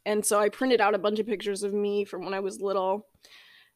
And 0.07 0.25
so 0.25 0.39
I 0.39 0.49
printed 0.49 0.81
out 0.81 0.95
a 0.95 0.99
bunch 0.99 1.19
of 1.19 1.27
pictures 1.27 1.65
of 1.65 1.75
me 1.75 2.05
from 2.05 2.25
when 2.25 2.35
I 2.35 2.39
was 2.39 2.61
little. 2.61 3.09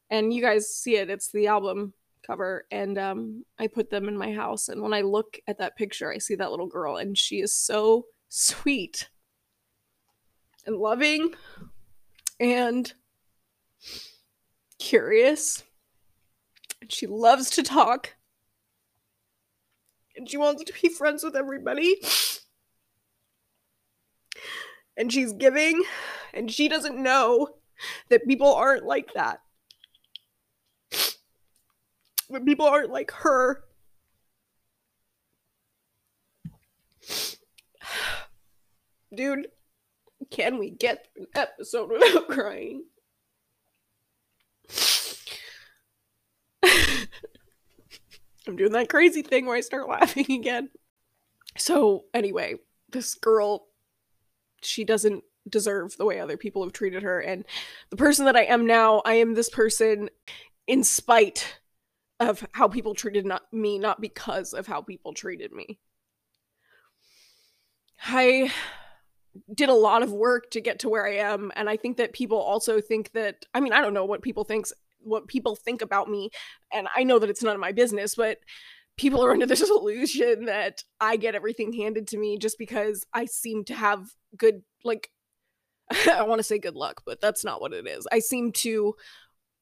And 0.09 0.33
you 0.33 0.41
guys 0.41 0.73
see 0.73 0.95
it, 0.95 1.09
it's 1.09 1.29
the 1.33 1.47
album 1.47 1.93
cover 2.25 2.65
and 2.71 2.97
um, 2.97 3.43
I 3.59 3.67
put 3.67 3.89
them 3.89 4.07
in 4.07 4.17
my 4.17 4.31
house. 4.31 4.69
And 4.69 4.81
when 4.81 4.93
I 4.93 5.01
look 5.01 5.37
at 5.47 5.57
that 5.57 5.75
picture, 5.75 6.09
I 6.09 6.17
see 6.17 6.35
that 6.35 6.49
little 6.49 6.67
girl, 6.67 6.95
and 6.95 7.17
she 7.17 7.41
is 7.41 7.53
so 7.53 8.05
sweet 8.29 9.09
and 10.65 10.77
loving 10.77 11.33
and 12.39 12.93
curious. 14.79 15.65
She 16.87 17.05
loves 17.05 17.49
to 17.49 17.63
talk. 17.63 18.13
And 20.17 20.29
she 20.29 20.37
wants 20.37 20.63
to 20.63 20.73
be 20.73 20.89
friends 20.89 21.23
with 21.23 21.35
everybody. 21.35 22.01
And 24.97 25.13
she's 25.13 25.31
giving, 25.31 25.83
and 26.33 26.51
she 26.51 26.67
doesn't 26.67 26.97
know 26.97 27.49
that 28.09 28.25
people 28.25 28.51
aren't 28.51 28.83
like 28.83 29.13
that 29.13 29.41
when 32.27 32.45
people 32.45 32.65
aren't 32.65 32.91
like 32.91 33.11
her. 33.11 33.63
Dude, 39.15 39.47
can 40.29 40.57
we 40.59 40.69
get 40.69 41.07
an 41.15 41.27
episode 41.35 41.89
without 41.91 42.27
crying? 42.27 42.83
I'm 48.47 48.55
doing 48.55 48.71
that 48.73 48.89
crazy 48.89 49.21
thing 49.21 49.45
where 49.45 49.57
I 49.57 49.61
start 49.61 49.89
laughing 49.89 50.31
again. 50.31 50.69
So, 51.57 52.05
anyway, 52.13 52.55
this 52.89 53.15
girl, 53.15 53.67
she 54.61 54.83
doesn't 54.83 55.23
deserve 55.49 55.95
the 55.97 56.05
way 56.05 56.19
other 56.19 56.37
people 56.37 56.63
have 56.63 56.73
treated 56.73 57.03
her. 57.03 57.19
And 57.19 57.45
the 57.89 57.97
person 57.97 58.25
that 58.25 58.35
I 58.35 58.43
am 58.43 58.65
now, 58.65 59.01
I 59.05 59.15
am 59.15 59.33
this 59.33 59.49
person 59.49 60.09
in 60.67 60.83
spite 60.83 61.59
of 62.19 62.45
how 62.51 62.67
people 62.67 62.93
treated 62.93 63.25
not 63.25 63.43
me, 63.53 63.77
not 63.79 64.01
because 64.01 64.53
of 64.53 64.67
how 64.67 64.81
people 64.81 65.13
treated 65.13 65.51
me. 65.51 65.79
I 68.05 68.51
did 69.53 69.69
a 69.69 69.73
lot 69.73 70.03
of 70.03 70.11
work 70.11 70.51
to 70.51 70.61
get 70.61 70.79
to 70.79 70.89
where 70.89 71.05
I 71.05 71.15
am, 71.17 71.51
and 71.55 71.69
I 71.69 71.77
think 71.77 71.97
that 71.97 72.13
people 72.13 72.39
also 72.39 72.81
think 72.81 73.11
that 73.13 73.45
I 73.53 73.59
mean, 73.59 73.73
I 73.73 73.81
don't 73.81 73.93
know 73.93 74.05
what 74.05 74.21
people 74.21 74.43
thinks 74.43 74.73
what 75.07 75.27
people 75.27 75.55
think 75.55 75.81
about 75.81 76.09
me, 76.09 76.29
and 76.71 76.87
I 76.95 77.03
know 77.03 77.19
that 77.19 77.29
it's 77.29 77.43
none 77.43 77.55
of 77.55 77.61
my 77.61 77.71
business, 77.71 78.15
but 78.15 78.39
people 78.97 79.23
are 79.23 79.31
under 79.33 79.45
this 79.45 79.61
illusion 79.61 80.45
that 80.45 80.83
I 80.99 81.17
get 81.17 81.35
everything 81.35 81.73
handed 81.73 82.07
to 82.09 82.17
me 82.17 82.37
just 82.37 82.57
because 82.57 83.05
I 83.13 83.25
seem 83.25 83.63
to 83.65 83.73
have 83.73 84.07
good 84.37 84.63
like 84.83 85.09
I 86.11 86.23
want 86.23 86.39
to 86.39 86.43
say 86.43 86.59
good 86.59 86.75
luck, 86.75 87.03
but 87.05 87.21
that's 87.21 87.45
not 87.45 87.61
what 87.61 87.73
it 87.73 87.87
is. 87.87 88.07
I 88.11 88.19
seem 88.19 88.51
to 88.53 88.95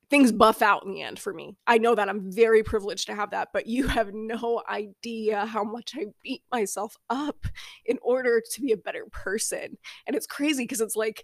things 0.10 0.32
buff 0.32 0.62
out 0.62 0.86
in 0.86 0.94
the 0.94 1.02
end 1.02 1.20
for 1.20 1.34
me. 1.34 1.56
I 1.66 1.78
know 1.78 1.96
that 1.96 2.10
I'm 2.10 2.32
very 2.32 2.64
privileged 2.64 3.08
to 3.08 3.16
have 3.16 3.32
that, 3.32 3.50
but 3.54 3.68
you 3.68 3.88
have 3.88 4.14
no 4.14 4.62
idea 4.70 5.46
how 5.46 5.64
much 5.64 5.94
I 5.96 6.06
beat 6.24 6.44
myself 6.52 6.96
up 7.10 7.46
in 7.86 7.98
order 8.02 8.42
to 8.52 8.62
be 8.62 8.72
a 8.72 8.78
better 8.78 9.06
person. 9.12 9.78
And 10.06 10.16
it's 10.16 10.28
crazy 10.28 10.64
because 10.64 10.82
it's 10.82 10.96
like 10.96 11.24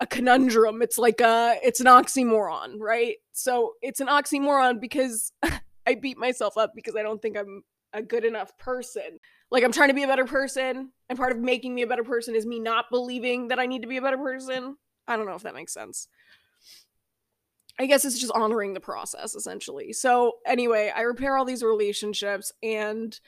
a 0.00 0.06
conundrum. 0.06 0.82
It's 0.82 0.98
like 0.98 1.20
a 1.20 1.56
it's 1.62 1.80
an 1.80 1.86
oxymoron, 1.86 2.78
right? 2.78 3.16
So 3.32 3.74
it's 3.82 4.00
an 4.00 4.08
oxymoron 4.08 4.80
because 4.80 5.32
I 5.86 5.94
beat 5.94 6.18
myself 6.18 6.56
up 6.56 6.72
because 6.74 6.96
I 6.96 7.02
don't 7.02 7.20
think 7.20 7.36
I'm 7.36 7.62
a 7.92 8.02
good 8.02 8.24
enough 8.24 8.56
person. 8.58 9.18
Like 9.50 9.64
I'm 9.64 9.72
trying 9.72 9.88
to 9.88 9.94
be 9.94 10.04
a 10.04 10.08
better 10.08 10.24
person, 10.24 10.92
and 11.08 11.18
part 11.18 11.32
of 11.32 11.38
making 11.38 11.74
me 11.74 11.82
a 11.82 11.86
better 11.86 12.04
person 12.04 12.34
is 12.34 12.46
me 12.46 12.58
not 12.58 12.86
believing 12.90 13.48
that 13.48 13.58
I 13.58 13.66
need 13.66 13.82
to 13.82 13.88
be 13.88 13.98
a 13.98 14.02
better 14.02 14.18
person. 14.18 14.76
I 15.06 15.16
don't 15.16 15.26
know 15.26 15.34
if 15.34 15.42
that 15.42 15.54
makes 15.54 15.74
sense. 15.74 16.08
I 17.78 17.86
guess 17.86 18.04
it's 18.04 18.18
just 18.18 18.32
honoring 18.32 18.74
the 18.74 18.80
process 18.80 19.34
essentially. 19.34 19.92
So, 19.92 20.34
anyway, 20.46 20.92
I 20.94 21.00
repair 21.00 21.36
all 21.36 21.46
these 21.46 21.62
relationships 21.62 22.52
and 22.62 23.18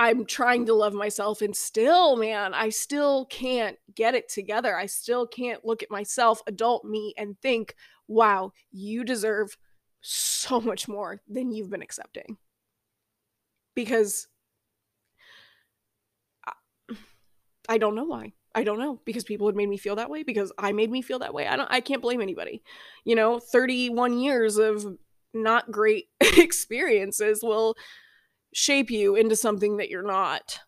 I'm 0.00 0.24
trying 0.24 0.64
to 0.64 0.72
love 0.72 0.94
myself 0.94 1.42
and 1.42 1.54
still, 1.54 2.16
man, 2.16 2.54
I 2.54 2.70
still 2.70 3.26
can't 3.26 3.76
get 3.94 4.14
it 4.14 4.30
together. 4.30 4.74
I 4.74 4.86
still 4.86 5.26
can't 5.26 5.62
look 5.62 5.82
at 5.82 5.90
myself, 5.90 6.40
adult 6.46 6.86
me, 6.86 7.12
and 7.18 7.38
think, 7.42 7.74
wow, 8.08 8.52
you 8.72 9.04
deserve 9.04 9.58
so 10.00 10.58
much 10.58 10.88
more 10.88 11.20
than 11.28 11.52
you've 11.52 11.68
been 11.68 11.82
accepting. 11.82 12.38
Because 13.74 14.26
I 17.68 17.76
don't 17.76 17.94
know 17.94 18.04
why. 18.04 18.32
I 18.54 18.64
don't 18.64 18.78
know 18.78 19.02
because 19.04 19.24
people 19.24 19.48
had 19.48 19.54
made 19.54 19.68
me 19.68 19.76
feel 19.76 19.96
that 19.96 20.08
way 20.08 20.22
because 20.22 20.50
I 20.56 20.72
made 20.72 20.90
me 20.90 21.02
feel 21.02 21.18
that 21.18 21.34
way. 21.34 21.46
I 21.46 21.56
don't 21.56 21.70
I 21.70 21.80
can't 21.80 22.00
blame 22.00 22.22
anybody. 22.22 22.62
You 23.04 23.16
know, 23.16 23.38
31 23.38 24.18
years 24.18 24.56
of 24.56 24.96
not 25.34 25.70
great 25.70 26.06
experiences 26.20 27.42
will 27.42 27.76
shape 28.52 28.90
you 28.90 29.14
into 29.14 29.36
something 29.36 29.76
that 29.78 29.90
you're 29.90 30.06
not. 30.06 30.60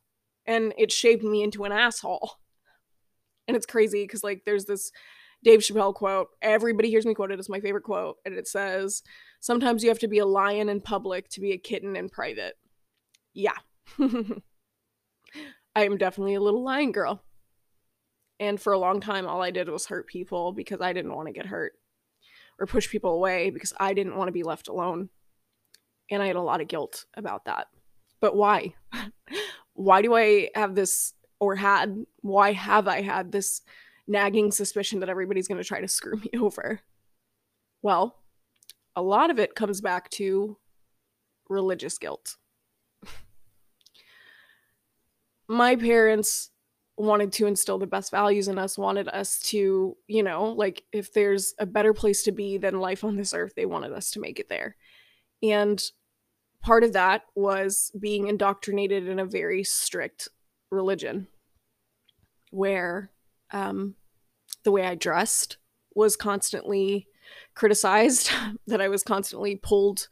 And 0.47 0.73
it 0.77 0.93
shaped 0.93 1.23
me 1.23 1.43
into 1.43 1.65
an 1.65 1.73
asshole. 1.73 2.33
And 3.49 3.57
it's 3.57 3.67
crazy 3.67 4.05
because 4.05 4.25
like 4.25 4.43
there's 4.45 4.67
this 4.67 4.93
Dave 5.43 5.61
Chappelle 5.61 5.95
quote. 5.95 6.29
Everybody 6.41 6.91
hears 6.91 7.07
me 7.07 7.15
quote 7.15 7.33
it. 7.33 7.39
It's 7.39 7.49
my 7.49 7.61
favorite 7.61 7.85
quote. 7.85 8.17
And 8.25 8.35
it 8.35 8.47
says, 8.47 9.03
Sometimes 9.41 9.83
you 9.83 9.89
have 9.89 9.99
to 10.01 10.09
be 10.09 10.19
a 10.19 10.27
lion 10.27 10.69
in 10.69 10.81
public 10.81 11.29
to 11.31 11.41
be 11.41 11.53
a 11.53 11.59
kitten 11.59 11.97
in 11.97 12.09
private. 12.09 12.55
Yeah. 13.35 13.57
I 15.75 15.85
am 15.85 15.97
definitely 15.97 16.35
a 16.35 16.41
little 16.41 16.63
lion 16.63 16.93
girl. 16.93 17.25
And 18.39 18.61
for 18.61 18.73
a 18.73 18.79
long 18.79 19.01
time, 19.01 19.27
all 19.27 19.43
I 19.43 19.51
did 19.51 19.69
was 19.69 19.87
hurt 19.87 20.07
people 20.07 20.53
because 20.53 20.81
I 20.81 20.93
didn't 20.93 21.15
want 21.15 21.27
to 21.29 21.33
get 21.33 21.47
hurt 21.47 21.73
or 22.59 22.67
push 22.67 22.89
people 22.89 23.13
away 23.13 23.51
because 23.51 23.73
I 23.79 23.95
didn't 23.95 24.17
want 24.17 24.29
to 24.29 24.33
be 24.33 24.43
left 24.43 24.69
alone. 24.69 25.09
And 26.13 26.23
I 26.23 26.27
had 26.27 26.37
a 26.37 26.43
lot 26.43 26.61
of 26.61 26.69
guilt 26.69 27.07
about 27.15 27.47
that. 27.47 27.69
But 28.21 28.37
why? 28.37 28.75
why 29.73 30.03
do 30.03 30.15
I 30.15 30.51
have 30.55 30.75
this, 30.75 31.15
or 31.41 31.57
had, 31.57 32.05
why 32.21 32.53
have 32.53 32.87
I 32.87 33.01
had 33.01 33.33
this 33.33 33.63
nagging 34.07 34.51
suspicion 34.53 35.01
that 35.01 35.09
everybody's 35.09 35.49
going 35.49 35.61
to 35.61 35.67
try 35.67 35.81
to 35.81 35.89
screw 35.89 36.17
me 36.33 36.39
over? 36.39 36.81
Well, 37.81 38.19
a 38.95 39.01
lot 39.01 39.31
of 39.31 39.39
it 39.39 39.55
comes 39.55 39.81
back 39.81 40.11
to 40.11 40.59
religious 41.49 41.97
guilt. 41.97 42.37
My 45.49 45.77
parents 45.77 46.51
wanted 46.99 47.33
to 47.33 47.47
instill 47.47 47.79
the 47.79 47.87
best 47.87 48.11
values 48.11 48.49
in 48.49 48.59
us, 48.59 48.77
wanted 48.77 49.09
us 49.09 49.39
to, 49.39 49.97
you 50.09 50.23
know, 50.23 50.51
like 50.51 50.83
if 50.93 51.15
there's 51.15 51.55
a 51.59 51.65
better 51.65 51.95
place 51.95 52.23
to 52.25 52.33
be 52.33 52.59
than 52.59 52.81
life 52.81 53.03
on 53.03 53.17
this 53.17 53.33
earth, 53.33 53.55
they 53.57 53.65
wanted 53.65 53.93
us 53.95 54.11
to 54.11 54.21
make 54.21 54.39
it 54.39 54.51
there. 54.51 54.77
And 55.43 55.83
part 56.63 56.85
of 56.85 56.93
that 56.93 57.23
was 57.35 57.91
being 57.99 58.29
indoctrinated 58.29 59.09
in 59.09 59.19
a 59.19 59.27
very 59.27 59.65
strict 59.65 60.29
religion 60.71 61.27
where 62.51 63.11
um, 63.51 63.95
the 64.65 64.73
way 64.73 64.87
I 64.87 64.95
dressed 64.95 65.57
was 65.95 66.17
constantly 66.17 67.07
criticized, 67.55 68.31
that 68.67 68.81
I 68.81 68.89
was 68.89 69.03
constantly 69.03 69.57
pulled 69.57 70.09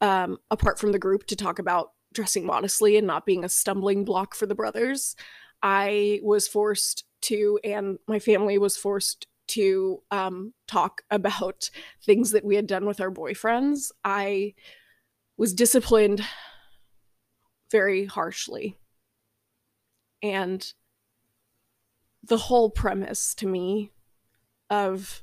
um, 0.00 0.38
apart 0.50 0.78
from 0.78 0.92
the 0.92 0.98
group 0.98 1.26
to 1.26 1.36
talk 1.36 1.58
about 1.58 1.92
dressing 2.12 2.46
modestly 2.46 2.96
and 2.96 3.06
not 3.06 3.26
being 3.26 3.44
a 3.44 3.48
stumbling 3.48 4.04
block 4.04 4.34
for 4.34 4.46
the 4.46 4.54
brothers. 4.54 5.14
I 5.62 6.20
was 6.22 6.48
forced 6.48 7.04
to, 7.22 7.60
and 7.62 7.98
my 8.08 8.18
family 8.18 8.58
was 8.58 8.76
forced 8.76 9.26
to 9.48 10.02
um, 10.10 10.54
talk 10.66 11.02
about 11.10 11.70
things 12.02 12.30
that 12.30 12.44
we 12.44 12.56
had 12.56 12.66
done 12.66 12.86
with 12.86 13.00
our 13.00 13.10
boyfriends. 13.10 13.90
I 14.04 14.54
was 15.40 15.54
disciplined 15.54 16.22
very 17.70 18.04
harshly. 18.04 18.76
And 20.22 20.70
the 22.22 22.36
whole 22.36 22.68
premise 22.68 23.34
to 23.36 23.46
me 23.46 23.90
of 24.68 25.22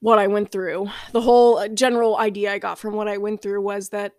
what 0.00 0.18
I 0.18 0.26
went 0.26 0.50
through, 0.50 0.90
the 1.12 1.20
whole 1.20 1.58
uh, 1.58 1.68
general 1.68 2.16
idea 2.16 2.52
I 2.52 2.58
got 2.58 2.80
from 2.80 2.94
what 2.94 3.06
I 3.06 3.18
went 3.18 3.42
through 3.42 3.62
was 3.62 3.90
that 3.90 4.14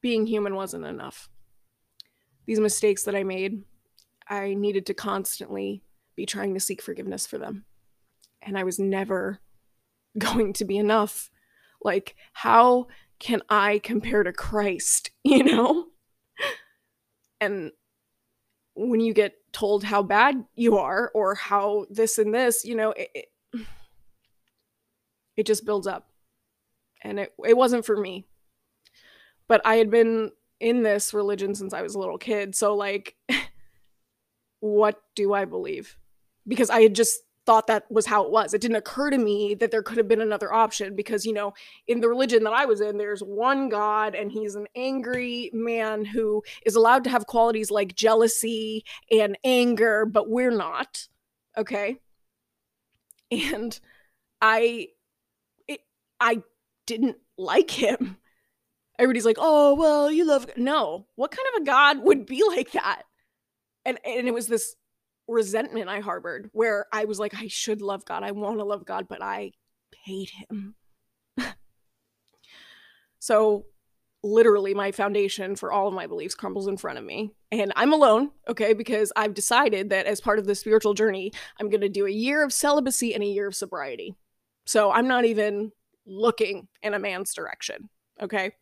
being 0.00 0.28
human 0.28 0.54
wasn't 0.54 0.86
enough. 0.86 1.28
These 2.46 2.60
mistakes 2.60 3.02
that 3.02 3.16
I 3.16 3.24
made, 3.24 3.64
I 4.28 4.54
needed 4.54 4.86
to 4.86 4.94
constantly 4.94 5.82
be 6.14 6.24
trying 6.24 6.54
to 6.54 6.60
seek 6.60 6.82
forgiveness 6.82 7.26
for 7.26 7.38
them. 7.38 7.64
And 8.40 8.56
I 8.56 8.62
was 8.62 8.78
never 8.78 9.40
going 10.18 10.52
to 10.52 10.64
be 10.64 10.78
enough. 10.78 11.28
Like, 11.84 12.16
how 12.32 12.88
can 13.18 13.42
I 13.48 13.80
compare 13.82 14.22
to 14.22 14.32
Christ, 14.32 15.10
you 15.24 15.44
know? 15.44 15.86
And 17.40 17.72
when 18.74 19.00
you 19.00 19.12
get 19.12 19.34
told 19.52 19.84
how 19.84 20.02
bad 20.02 20.44
you 20.54 20.78
are 20.78 21.10
or 21.14 21.34
how 21.34 21.86
this 21.90 22.18
and 22.18 22.34
this, 22.34 22.64
you 22.64 22.74
know, 22.74 22.90
it, 22.92 23.10
it, 23.14 23.66
it 25.36 25.46
just 25.46 25.64
builds 25.64 25.86
up. 25.86 26.08
And 27.02 27.18
it, 27.18 27.32
it 27.44 27.56
wasn't 27.56 27.84
for 27.84 27.96
me. 27.96 28.26
But 29.48 29.60
I 29.64 29.74
had 29.76 29.90
been 29.90 30.30
in 30.60 30.82
this 30.82 31.12
religion 31.12 31.54
since 31.54 31.74
I 31.74 31.82
was 31.82 31.94
a 31.94 31.98
little 31.98 32.18
kid. 32.18 32.54
So, 32.54 32.76
like, 32.76 33.16
what 34.60 35.02
do 35.16 35.34
I 35.34 35.44
believe? 35.44 35.96
Because 36.46 36.70
I 36.70 36.82
had 36.82 36.94
just 36.94 37.20
thought 37.44 37.66
that 37.66 37.90
was 37.90 38.06
how 38.06 38.24
it 38.24 38.30
was. 38.30 38.54
It 38.54 38.60
didn't 38.60 38.76
occur 38.76 39.10
to 39.10 39.18
me 39.18 39.54
that 39.54 39.70
there 39.70 39.82
could 39.82 39.96
have 39.98 40.08
been 40.08 40.20
another 40.20 40.52
option 40.52 40.94
because, 40.94 41.26
you 41.26 41.32
know, 41.32 41.54
in 41.86 42.00
the 42.00 42.08
religion 42.08 42.44
that 42.44 42.52
I 42.52 42.66
was 42.66 42.80
in, 42.80 42.98
there's 42.98 43.22
one 43.22 43.68
God 43.68 44.14
and 44.14 44.30
he's 44.30 44.54
an 44.54 44.66
angry 44.76 45.50
man 45.52 46.04
who 46.04 46.42
is 46.64 46.76
allowed 46.76 47.04
to 47.04 47.10
have 47.10 47.26
qualities 47.26 47.70
like 47.70 47.94
jealousy 47.94 48.84
and 49.10 49.36
anger, 49.44 50.06
but 50.06 50.30
we're 50.30 50.50
not. 50.50 51.08
Okay. 51.56 51.98
And 53.30 53.78
I 54.40 54.88
I 56.20 56.42
didn't 56.86 57.16
like 57.36 57.70
him. 57.70 58.18
Everybody's 58.98 59.24
like, 59.24 59.38
"Oh, 59.40 59.74
well, 59.74 60.10
you 60.10 60.24
love." 60.24 60.46
No, 60.56 61.06
what 61.16 61.32
kind 61.32 61.46
of 61.54 61.62
a 61.62 61.64
god 61.66 61.98
would 62.04 62.26
be 62.26 62.44
like 62.48 62.72
that? 62.72 63.02
And 63.84 63.98
and 64.04 64.28
it 64.28 64.34
was 64.34 64.46
this 64.46 64.76
resentment 65.28 65.88
I 65.88 66.00
harbored 66.00 66.50
where 66.52 66.86
I 66.92 67.04
was 67.04 67.18
like, 67.18 67.34
I 67.34 67.46
should 67.48 67.80
love 67.80 68.04
God, 68.04 68.22
I 68.22 68.32
want 68.32 68.58
to 68.58 68.64
love 68.64 68.84
God, 68.84 69.06
but 69.08 69.22
I 69.22 69.52
hate 70.04 70.30
him. 70.30 70.74
so 73.18 73.64
literally 74.24 74.74
my 74.74 74.92
foundation 74.92 75.56
for 75.56 75.72
all 75.72 75.88
of 75.88 75.94
my 75.94 76.06
beliefs 76.06 76.34
crumbles 76.34 76.68
in 76.68 76.76
front 76.76 76.96
of 76.96 77.04
me 77.04 77.32
and 77.50 77.72
i'm 77.74 77.92
alone 77.92 78.30
okay 78.46 78.72
because 78.72 79.12
i've 79.16 79.34
decided 79.34 79.90
that 79.90 80.06
as 80.06 80.20
part 80.20 80.38
of 80.38 80.46
the 80.46 80.54
spiritual 80.54 80.94
journey 80.94 81.32
i'm 81.58 81.68
going 81.68 81.80
to 81.80 81.88
do 81.88 82.06
a 82.06 82.10
year 82.10 82.44
of 82.44 82.52
celibacy 82.52 83.14
and 83.14 83.24
a 83.24 83.26
year 83.26 83.48
of 83.48 83.54
sobriety 83.56 84.14
so 84.64 84.92
i'm 84.92 85.08
not 85.08 85.24
even 85.24 85.72
looking 86.06 86.68
in 86.82 86.94
a 86.94 86.98
man's 86.98 87.34
direction. 87.34 87.88
Okay. 88.20 88.52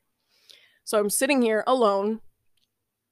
So 0.85 0.99
I'm 0.99 1.11
sitting 1.11 1.43
here 1.43 1.65
alone, 1.67 2.21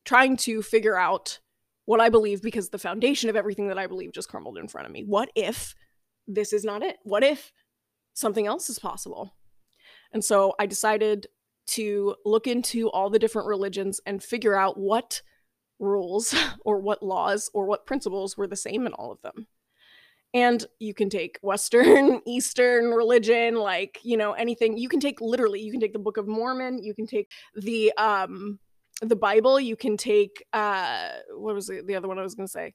trying 0.04 0.36
to 0.38 0.62
figure 0.62 0.96
out 0.96 1.40
what 1.88 2.02
I 2.02 2.10
believe 2.10 2.42
because 2.42 2.68
the 2.68 2.78
foundation 2.78 3.30
of 3.30 3.36
everything 3.36 3.68
that 3.68 3.78
I 3.78 3.86
believe 3.86 4.12
just 4.12 4.28
crumbled 4.28 4.58
in 4.58 4.68
front 4.68 4.86
of 4.86 4.92
me. 4.92 5.04
What 5.06 5.30
if 5.34 5.74
this 6.26 6.52
is 6.52 6.62
not 6.62 6.82
it? 6.82 6.98
What 7.02 7.24
if 7.24 7.50
something 8.12 8.46
else 8.46 8.68
is 8.68 8.78
possible? 8.78 9.32
And 10.12 10.22
so 10.22 10.52
I 10.60 10.66
decided 10.66 11.28
to 11.68 12.14
look 12.26 12.46
into 12.46 12.90
all 12.90 13.08
the 13.08 13.18
different 13.18 13.48
religions 13.48 14.02
and 14.04 14.22
figure 14.22 14.54
out 14.54 14.78
what 14.78 15.22
rules 15.78 16.34
or 16.62 16.78
what 16.78 17.02
laws 17.02 17.48
or 17.54 17.64
what 17.64 17.86
principles 17.86 18.36
were 18.36 18.46
the 18.46 18.54
same 18.54 18.86
in 18.86 18.92
all 18.92 19.10
of 19.10 19.22
them 19.22 19.46
and 20.34 20.66
you 20.78 20.92
can 20.92 21.08
take 21.08 21.38
western 21.40 22.20
eastern 22.26 22.90
religion 22.90 23.54
like 23.54 23.98
you 24.02 24.18
know 24.18 24.32
anything 24.32 24.76
you 24.76 24.90
can 24.90 25.00
take 25.00 25.22
literally 25.22 25.58
you 25.58 25.70
can 25.70 25.80
take 25.80 25.94
the 25.94 25.98
book 25.98 26.18
of 26.18 26.28
mormon 26.28 26.82
you 26.82 26.94
can 26.94 27.06
take 27.06 27.30
the 27.54 27.90
um 27.96 28.58
the 29.02 29.16
bible 29.16 29.60
you 29.60 29.76
can 29.76 29.96
take 29.96 30.44
uh 30.52 31.10
what 31.36 31.54
was 31.54 31.66
the, 31.66 31.82
the 31.86 31.94
other 31.94 32.08
one 32.08 32.18
i 32.18 32.22
was 32.22 32.34
going 32.34 32.46
to 32.46 32.52
say 32.52 32.74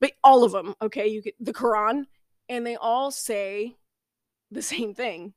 but 0.00 0.12
all 0.22 0.44
of 0.44 0.52
them 0.52 0.74
okay 0.80 1.06
you 1.06 1.22
get 1.22 1.34
the 1.40 1.52
quran 1.52 2.04
and 2.48 2.66
they 2.66 2.76
all 2.76 3.10
say 3.10 3.74
the 4.50 4.62
same 4.62 4.94
thing 4.94 5.32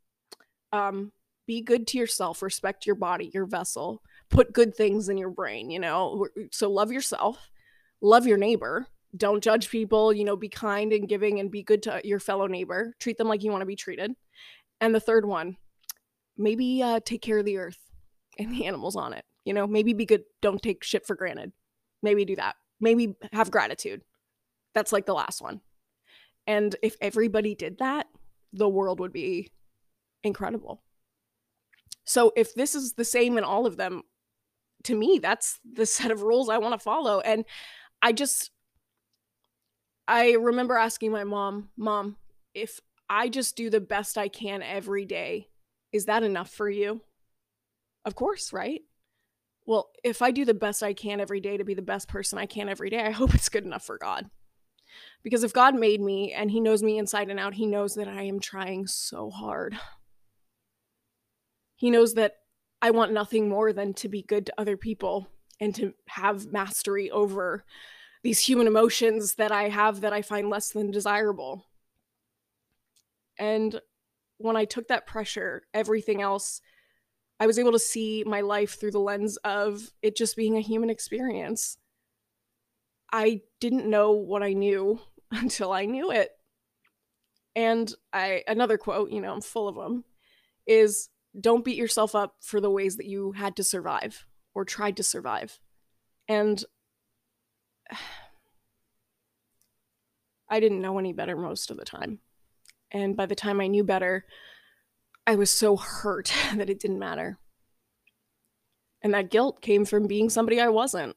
um 0.74 1.12
be 1.48 1.62
good 1.62 1.88
to 1.88 1.98
yourself 1.98 2.42
respect 2.42 2.86
your 2.86 2.96
body 2.96 3.32
your 3.34 3.46
vessel 3.46 4.02
put 4.30 4.54
good 4.54 4.76
things 4.76 5.10
in 5.10 5.18
your 5.18 5.30
brain 5.30 5.70
you 5.70 5.80
know 5.80 6.28
so 6.52 6.70
love 6.70 6.92
yourself 6.92 7.50
love 8.02 8.28
your 8.28 8.38
neighbor 8.38 8.88
don't 9.16 9.44
judge 9.44 9.70
people, 9.70 10.14
you 10.14 10.24
know, 10.24 10.36
be 10.36 10.50
kind 10.50 10.92
and 10.92 11.08
giving 11.08 11.40
and 11.40 11.52
be 11.52 11.64
good 11.64 11.84
to 11.84 12.02
your 12.04 12.20
fellow 12.20 12.48
neighbor. 12.48 12.94
Treat 13.00 13.18
them 13.18 13.28
like 13.28 13.44
you 13.44 13.52
want 13.52 13.62
to 13.62 13.68
be 13.68 13.76
treated. 13.76 14.12
And 14.82 14.94
the 14.94 15.00
third 15.00 15.26
one, 15.26 15.58
maybe 16.38 16.84
uh, 16.84 17.00
take 17.04 17.22
care 17.22 17.40
of 17.40 17.46
the 17.46 17.58
earth 17.58 17.80
and 18.38 18.52
the 18.52 18.66
animals 18.68 18.96
on 18.96 19.14
it. 19.14 19.26
You 19.48 19.54
know, 19.54 19.66
maybe 19.66 19.94
be 19.94 20.06
good. 20.06 20.26
Don't 20.42 20.62
take 20.62 20.84
shit 20.84 21.08
for 21.08 21.16
granted. 21.16 21.54
Maybe 22.04 22.26
do 22.26 22.36
that. 22.36 22.58
Maybe 22.82 23.16
have 23.32 23.50
gratitude. 23.50 24.02
That's 24.76 24.92
like 24.92 25.06
the 25.06 25.14
last 25.14 25.42
one. 25.42 25.62
And 26.46 26.76
if 26.84 26.98
everybody 27.00 27.56
did 27.56 27.78
that, 27.78 28.08
the 28.52 28.68
world 28.68 29.00
would 29.00 29.14
be 29.14 29.54
incredible. 30.22 30.84
So 32.04 32.34
if 32.36 32.54
this 32.56 32.76
is 32.76 32.94
the 32.94 33.06
same 33.06 33.38
in 33.38 33.46
all 33.46 33.66
of 33.66 33.78
them, 33.78 34.04
to 34.84 34.96
me, 34.96 35.18
that's 35.18 35.60
the 35.64 35.86
set 35.98 36.12
of 36.12 36.24
rules 36.24 36.50
I 36.50 36.58
want 36.58 36.74
to 36.74 36.84
follow. 36.84 37.22
And 37.22 37.46
I 38.02 38.12
just, 38.12 38.52
I 40.10 40.34
remember 40.34 40.76
asking 40.76 41.14
my 41.14 41.24
mom, 41.24 41.70
Mom, 41.78 42.18
if 42.54 42.82
I 43.10 43.30
just 43.30 43.56
do 43.56 43.70
the 43.70 43.80
best 43.80 44.18
I 44.18 44.28
can 44.28 44.62
every 44.62 45.06
day, 45.06 45.48
is 45.94 46.08
that 46.08 46.24
enough 46.24 46.50
for 46.50 46.70
you? 46.70 47.00
Of 48.04 48.14
course, 48.14 48.52
right? 48.52 48.82
Well, 49.68 49.92
if 50.02 50.22
I 50.22 50.32
do 50.32 50.46
the 50.46 50.54
best 50.54 50.82
I 50.82 50.94
can 50.94 51.20
every 51.20 51.42
day 51.42 51.58
to 51.58 51.66
be 51.66 51.74
the 51.74 51.82
best 51.82 52.08
person 52.08 52.40
I 52.40 52.46
can 52.46 52.70
every 52.70 52.90
day, 52.90 53.02
I 53.02 53.12
hope 53.12 53.36
it's 53.36 53.50
good 53.50 53.66
enough 53.66 53.86
for 53.86 53.98
God. 53.98 54.30
Because 55.24 55.44
if 55.44 55.52
God 55.54 55.76
made 55.76 56.00
me 56.00 56.32
and 56.32 56.50
He 56.50 56.62
knows 56.62 56.82
me 56.82 56.98
inside 56.98 57.30
and 57.30 57.40
out, 57.40 57.56
He 57.56 57.68
knows 57.68 57.94
that 57.96 58.08
I 58.08 58.24
am 58.24 58.40
trying 58.40 58.88
so 58.88 59.30
hard. 59.30 59.78
He 61.76 61.92
knows 61.92 62.14
that 62.14 62.38
I 62.82 62.92
want 62.92 63.12
nothing 63.12 63.50
more 63.50 63.74
than 63.74 63.94
to 63.96 64.08
be 64.08 64.22
good 64.22 64.46
to 64.46 64.54
other 64.58 64.78
people 64.78 65.28
and 65.60 65.76
to 65.76 65.94
have 66.08 66.52
mastery 66.52 67.12
over 67.12 67.66
these 68.24 68.40
human 68.40 68.68
emotions 68.68 69.36
that 69.36 69.52
I 69.52 69.70
have 69.70 70.02
that 70.02 70.14
I 70.14 70.22
find 70.22 70.50
less 70.50 70.70
than 70.70 70.92
desirable. 70.92 71.66
And 73.38 73.82
when 74.38 74.56
I 74.56 74.66
took 74.66 74.88
that 74.88 75.08
pressure, 75.08 75.64
everything 75.74 76.22
else, 76.22 76.62
I 77.40 77.48
was 77.48 77.60
able 77.60 77.72
to 77.72 77.80
see 77.80 78.24
my 78.26 78.42
life 78.42 78.80
through 78.80 78.92
the 78.92 79.00
lens 79.00 79.38
of 79.38 79.92
it 80.02 80.16
just 80.16 80.36
being 80.36 80.58
a 80.58 80.62
human 80.62 80.90
experience. 80.90 81.78
I 83.12 83.42
didn't 83.60 83.90
know 83.90 84.12
what 84.12 84.44
I 84.44 84.54
knew 84.54 85.00
until 85.32 85.72
I 85.72 85.86
knew 85.86 86.12
it. 86.12 86.32
And 87.56 87.92
I 88.14 88.44
another 88.48 88.78
quote, 88.78 89.12
you 89.12 89.22
know, 89.22 89.34
I'm 89.34 89.42
full 89.42 89.68
of 89.68 89.76
them, 89.76 90.04
is 90.68 91.10
don't 91.40 91.66
beat 91.66 91.78
yourself 91.78 92.16
up 92.16 92.36
for 92.42 92.60
the 92.62 92.70
ways 92.72 92.98
that 92.98 93.08
you 93.08 93.32
had 93.34 93.56
to 93.56 93.64
survive 93.64 94.26
or 94.54 94.66
tried 94.66 94.98
to 94.98 95.04
survive. 95.04 95.60
And 96.28 96.64
I 100.50 100.60
didn't 100.60 100.82
know 100.82 100.98
any 100.98 101.14
better 101.14 101.36
most 101.36 101.72
of 101.72 101.78
the 101.78 101.84
time. 101.86 102.20
And 102.92 103.18
by 103.18 103.26
the 103.26 103.36
time 103.36 103.60
I 103.60 103.68
knew 103.68 103.84
better, 103.84 104.26
I 105.28 105.36
was 105.36 105.52
so 105.52 105.76
hurt 105.76 106.34
that 106.56 106.70
it 106.70 106.80
didn't 106.80 107.00
matter. 107.00 107.38
And 109.04 109.14
that 109.14 109.30
guilt 109.30 109.62
came 109.62 109.86
from 109.86 110.08
being 110.08 110.30
somebody 110.30 110.60
I 110.60 110.70
wasn't. 110.70 111.16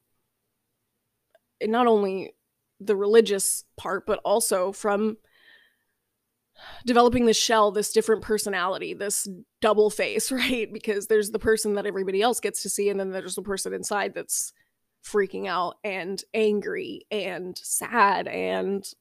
And 1.60 1.72
not 1.72 1.86
only 1.86 2.34
the 2.80 2.96
religious 2.96 3.64
part, 3.76 4.06
but 4.06 4.20
also 4.24 4.72
from 4.72 5.18
developing 6.84 7.24
this 7.24 7.38
shell, 7.38 7.70
this 7.70 7.92
different 7.92 8.22
personality, 8.22 8.92
this 8.94 9.28
double 9.60 9.90
face, 9.90 10.30
right? 10.32 10.70
Because 10.72 11.06
there's 11.06 11.30
the 11.30 11.38
person 11.38 11.74
that 11.74 11.86
everybody 11.86 12.20
else 12.20 12.40
gets 12.40 12.62
to 12.62 12.68
see, 12.68 12.88
and 12.88 12.98
then 12.98 13.10
there's 13.10 13.36
the 13.36 13.42
person 13.42 13.72
inside 13.72 14.14
that's 14.14 14.52
freaking 15.04 15.46
out 15.46 15.76
and 15.82 16.22
angry 16.34 17.06
and 17.10 17.56
sad 17.56 18.28
and 18.28 18.92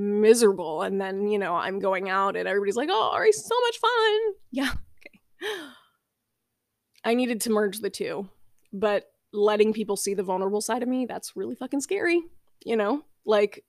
miserable. 0.00 0.82
And 0.82 1.00
then, 1.00 1.28
you 1.28 1.38
know, 1.38 1.54
I'm 1.54 1.78
going 1.78 2.08
out 2.08 2.36
and 2.36 2.48
everybody's 2.48 2.76
like, 2.76 2.88
oh, 2.90 3.10
Ari, 3.12 3.32
so 3.32 3.54
much 3.60 3.78
fun. 3.78 4.20
Yeah, 4.50 4.70
okay. 5.42 5.52
I 7.04 7.14
needed 7.14 7.40
to 7.42 7.50
merge 7.50 7.78
the 7.78 7.90
two, 7.90 8.28
but 8.72 9.04
letting 9.32 9.72
people 9.72 9.96
see 9.96 10.14
the 10.14 10.22
vulnerable 10.22 10.60
side 10.60 10.82
of 10.82 10.88
me, 10.88 11.06
that's 11.06 11.36
really 11.36 11.54
fucking 11.54 11.80
scary, 11.80 12.22
you 12.64 12.76
know? 12.76 13.02
Like, 13.24 13.64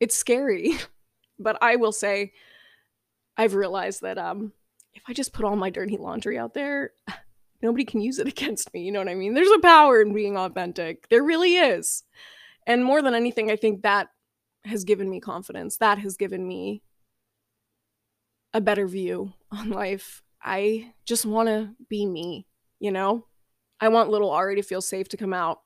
it's 0.00 0.16
scary. 0.16 0.74
but 1.38 1.58
I 1.62 1.76
will 1.76 1.92
say, 1.92 2.32
I've 3.36 3.54
realized 3.54 4.02
that 4.02 4.18
um, 4.18 4.52
if 4.94 5.02
I 5.08 5.12
just 5.12 5.32
put 5.32 5.44
all 5.44 5.56
my 5.56 5.70
dirty 5.70 5.96
laundry 5.96 6.38
out 6.38 6.54
there, 6.54 6.92
nobody 7.62 7.84
can 7.84 8.00
use 8.00 8.18
it 8.18 8.28
against 8.28 8.72
me. 8.72 8.82
You 8.82 8.92
know 8.92 9.00
what 9.00 9.08
I 9.08 9.14
mean? 9.14 9.34
There's 9.34 9.50
a 9.50 9.60
power 9.60 10.00
in 10.00 10.14
being 10.14 10.36
authentic. 10.36 11.08
There 11.08 11.22
really 11.22 11.56
is. 11.56 12.04
And 12.66 12.84
more 12.84 13.02
than 13.02 13.14
anything, 13.14 13.50
I 13.50 13.56
think 13.56 13.82
that 13.82 14.08
has 14.64 14.84
given 14.84 15.08
me 15.10 15.20
confidence. 15.20 15.76
That 15.78 15.98
has 15.98 16.16
given 16.16 16.46
me 16.46 16.82
a 18.52 18.60
better 18.60 18.86
view 18.86 19.32
on 19.50 19.70
life. 19.70 20.22
I 20.42 20.92
just 21.06 21.24
want 21.26 21.48
to 21.48 21.70
be 21.88 22.06
me, 22.06 22.46
you 22.78 22.92
know? 22.92 23.26
I 23.80 23.88
want 23.88 24.10
little 24.10 24.30
Ari 24.30 24.56
to 24.56 24.62
feel 24.62 24.80
safe 24.80 25.08
to 25.08 25.16
come 25.16 25.32
out. 25.32 25.60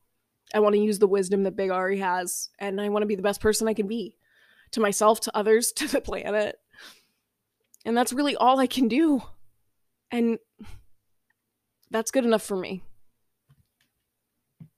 I 0.55 0.61
want 0.61 0.75
to 0.75 0.81
use 0.81 0.99
the 0.99 1.07
wisdom 1.07 1.43
that 1.43 1.57
big 1.57 1.71
Ari 1.71 1.99
has, 1.99 2.49
and 2.59 2.81
I 2.81 2.89
want 2.89 3.03
to 3.03 3.07
be 3.07 3.17
the 3.17 3.23
best 3.23 3.41
person 3.41 3.69
I 3.69 3.75
can 3.75 3.87
be 3.87 4.17
to 4.73 4.81
myself, 4.81 5.21
to 5.21 5.37
others, 5.37 5.73
to 5.77 5.87
the 5.89 6.01
planet. 6.01 6.57
And 7.85 7.97
that's 7.97 8.13
really 8.13 8.37
all 8.37 8.59
I 8.59 8.67
can 8.67 8.89
do. 8.89 9.23
And 10.11 10.39
that's 11.91 12.11
good 12.11 12.25
enough 12.25 12.43
for 12.43 12.57
me. 12.57 12.83